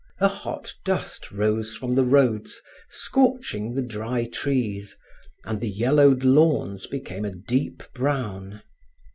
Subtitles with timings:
[0.19, 2.59] A hot dust rose from the roads,
[2.89, 4.97] scorching the dry trees,
[5.45, 8.63] and the yellowed lawns became a deep brown.